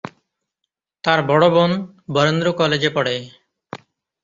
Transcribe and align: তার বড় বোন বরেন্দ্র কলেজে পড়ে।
তার 1.03 1.19
বড় 1.27 1.45
বোন 1.49 1.71
বরেন্দ্র 2.13 2.47
কলেজে 2.53 2.89
পড়ে। 2.95 3.15